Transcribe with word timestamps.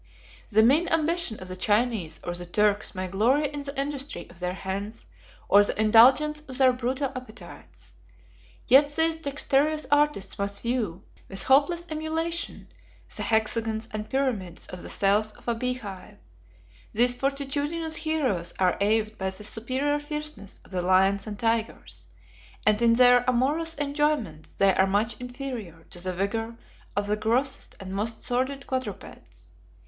The 0.49 0.63
mean 0.63 0.87
ambition 0.87 1.37
of 1.39 1.47
the 1.47 1.55
Chinese 1.55 2.19
or 2.23 2.33
the 2.33 2.47
Turks 2.47 2.95
may 2.95 3.07
glory 3.07 3.47
in 3.53 3.61
the 3.61 3.79
industry 3.79 4.27
of 4.31 4.39
their 4.39 4.53
hands 4.55 5.05
or 5.47 5.63
the 5.63 5.79
indulgence 5.79 6.41
of 6.47 6.57
their 6.57 6.73
brutal 6.73 7.11
appetites. 7.15 7.93
Yet 8.65 8.89
these 8.95 9.17
dexterous 9.17 9.85
artists 9.91 10.39
must 10.39 10.63
view, 10.63 11.03
with 11.29 11.43
hopeless 11.43 11.85
emulation, 11.91 12.67
the 13.15 13.21
hexagons 13.21 13.87
and 13.91 14.09
pyramids 14.09 14.65
of 14.65 14.81
the 14.81 14.89
cells 14.89 15.33
of 15.33 15.47
a 15.47 15.53
beehive: 15.53 16.17
52 16.93 16.97
these 16.97 17.15
fortitudinous 17.15 17.95
heroes 17.97 18.55
are 18.57 18.79
awed 18.81 19.15
by 19.19 19.29
the 19.29 19.43
superior 19.43 19.99
fierceness 19.99 20.59
of 20.65 20.71
the 20.71 20.81
lions 20.81 21.27
and 21.27 21.37
tigers; 21.37 22.07
and 22.65 22.81
in 22.81 22.93
their 22.93 23.23
amorous 23.29 23.75
enjoyments 23.77 24.55
they 24.55 24.73
are 24.73 24.87
much 24.87 25.15
inferior 25.21 25.85
to 25.91 25.99
the 25.99 26.11
vigor 26.13 26.55
of 26.95 27.05
the 27.05 27.15
grossest 27.15 27.75
and 27.79 27.93
most 27.93 28.23
sordid 28.23 28.65
quadrupeds. 28.65 29.49